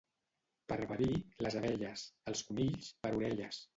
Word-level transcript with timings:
Per 0.71 0.77
verí, 0.91 1.09
les 1.47 1.57
abelles; 1.61 2.07
els 2.33 2.45
conills, 2.49 2.93
per 3.05 3.13
orelles. 3.21 3.63